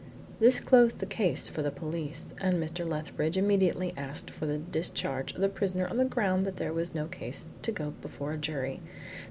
This 0.39 0.59
closed 0.59 0.97
the 0.97 1.05
case 1.05 1.47
for 1.47 1.61
the 1.61 1.69
police, 1.69 2.33
and 2.41 2.57
Mr. 2.57 2.89
Lethbridge 2.89 3.37
immediately 3.37 3.93
asked 3.95 4.31
for 4.31 4.47
the 4.47 4.57
discharge 4.57 5.31
of 5.35 5.41
the 5.41 5.47
prisoner 5.47 5.85
on 5.85 5.97
the 5.97 6.05
ground 6.05 6.43
that 6.47 6.57
there 6.57 6.73
was 6.73 6.95
no 6.95 7.05
case 7.05 7.49
to 7.61 7.71
go 7.71 7.91
before 8.01 8.31
a 8.33 8.37
jury. 8.39 8.79